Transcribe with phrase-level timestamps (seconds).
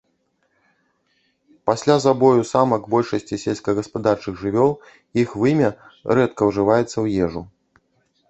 [1.69, 4.71] Пасля забою самак большасці сельскагаспадарчых жывёл
[5.25, 5.69] іх вымя
[6.21, 7.41] рэдка ўжываецца ў ежу.